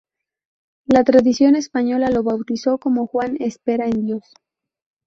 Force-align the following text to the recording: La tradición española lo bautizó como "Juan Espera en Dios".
La 0.87 1.03
tradición 1.03 1.55
española 1.55 2.09
lo 2.09 2.23
bautizó 2.23 2.79
como 2.79 3.05
"Juan 3.05 3.37
Espera 3.39 3.85
en 3.85 4.03
Dios". 4.07 4.33